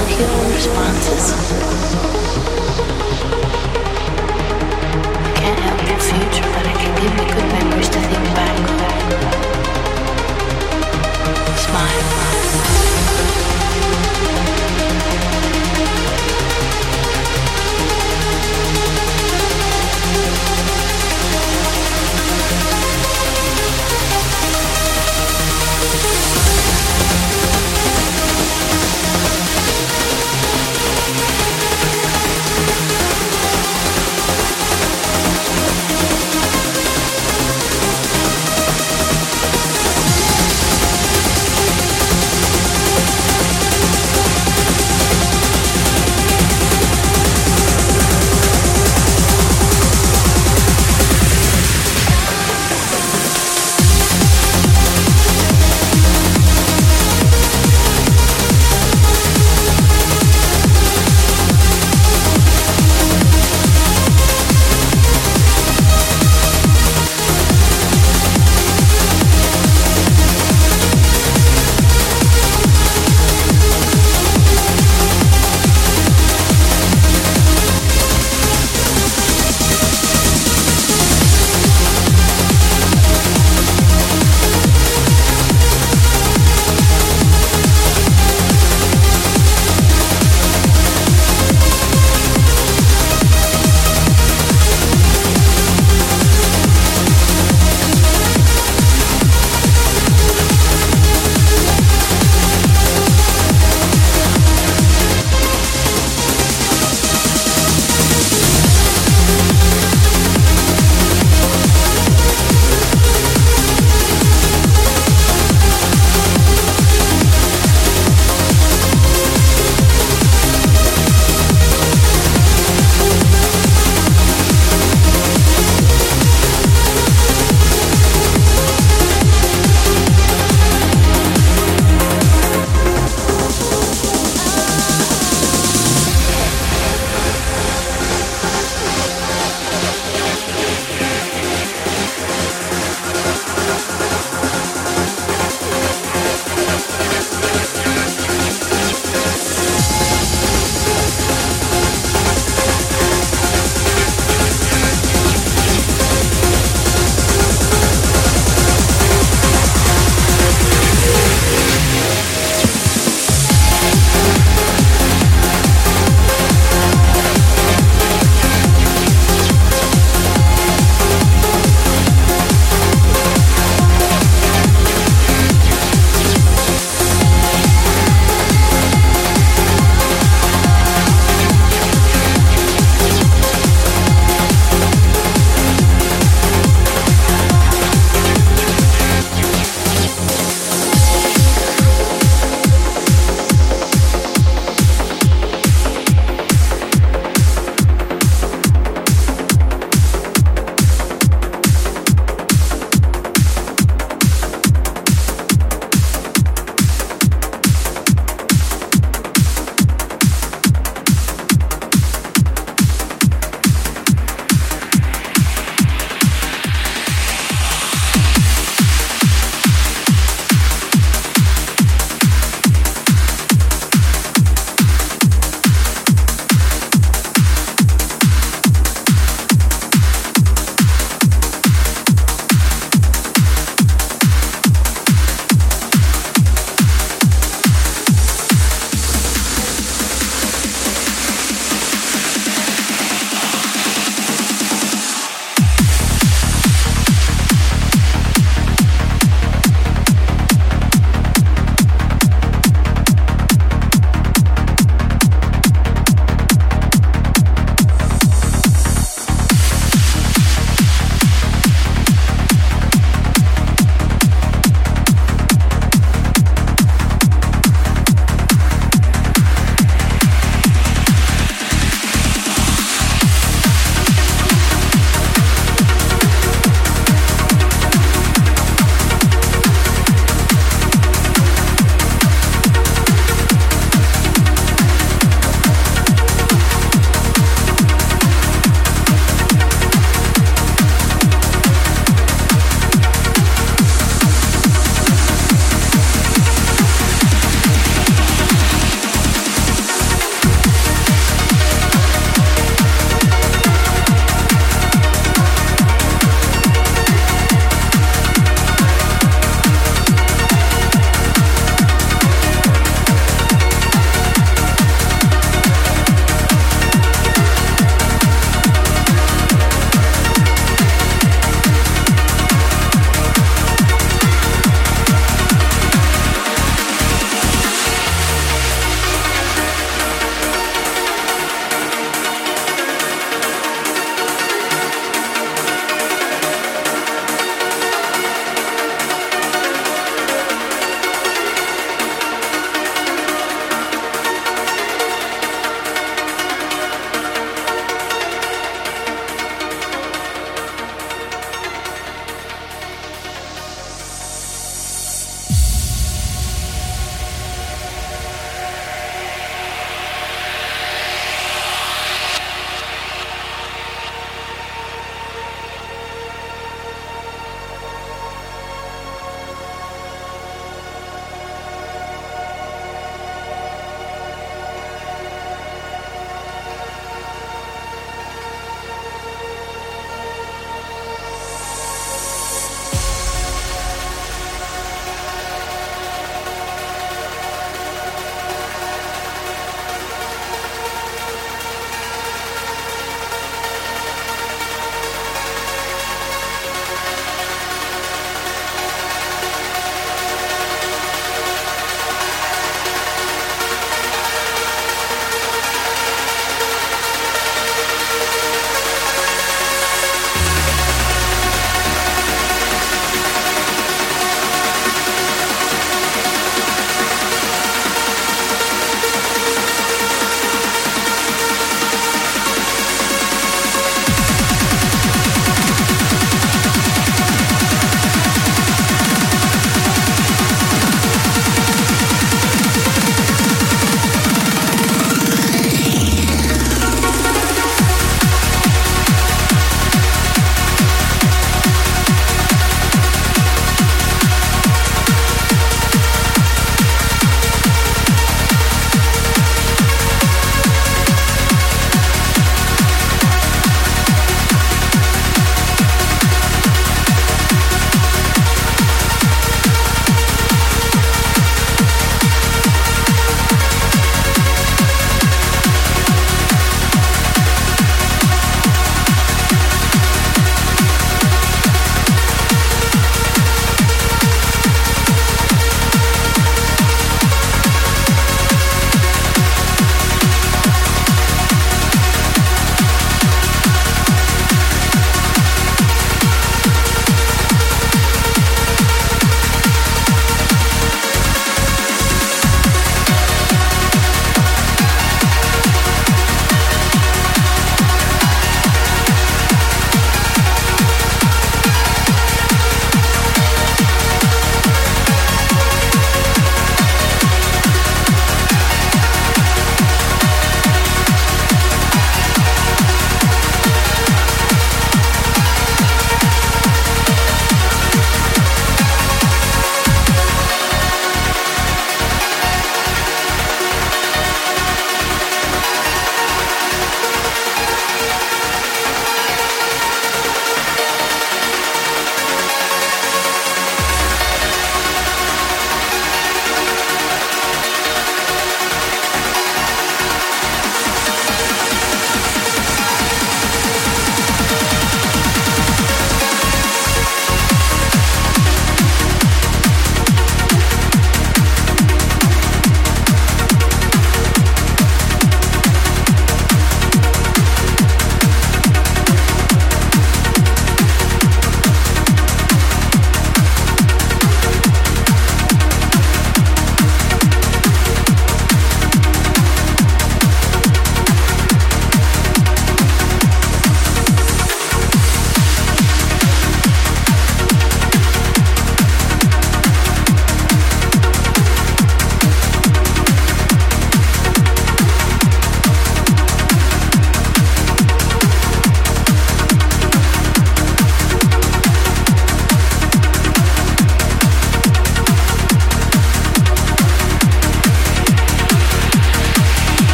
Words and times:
no 0.00 0.06
human 0.06 0.52
responses. 0.52 2.09